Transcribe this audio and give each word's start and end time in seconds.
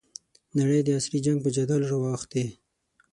نړۍ 0.57 0.79
د 0.83 0.89
عصري 0.97 1.19
جنګ 1.25 1.37
په 1.43 1.49
جدل 1.57 1.81
رااوښتې. 1.91 2.45